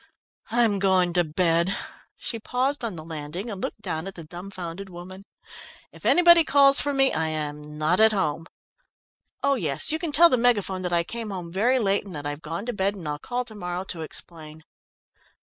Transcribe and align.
I'm 0.49 0.79
going 0.79 1.13
to 1.13 1.23
bed." 1.23 1.77
She 2.17 2.39
paused 2.39 2.83
on 2.83 2.95
the 2.95 3.05
landing 3.05 3.51
and 3.51 3.61
looked 3.61 3.81
down 3.83 4.07
at 4.07 4.15
the 4.15 4.23
dumbfounded 4.23 4.89
woman. 4.89 5.25
"If 5.91 6.07
anybody 6.07 6.43
calls 6.43 6.81
for 6.81 6.91
me, 6.91 7.13
I 7.13 7.27
am 7.27 7.77
not 7.77 7.99
at 7.99 8.11
home. 8.11 8.47
Oh, 9.43 9.53
yes, 9.53 9.91
you 9.91 9.99
can 9.99 10.11
tell 10.11 10.31
the 10.31 10.37
Megaphone 10.37 10.81
that 10.81 10.91
I 10.91 11.03
came 11.03 11.29
home 11.29 11.53
very 11.53 11.77
late 11.77 12.03
and 12.03 12.15
that 12.15 12.25
I've 12.25 12.41
gone 12.41 12.65
to 12.65 12.73
bed, 12.73 12.95
and 12.95 13.07
I'll 13.07 13.19
call 13.19 13.45
to 13.45 13.53
morrow 13.53 13.83
to 13.83 14.01
explain." 14.01 14.63